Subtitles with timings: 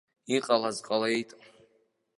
[0.35, 1.29] Иҟалаз ҟалеит.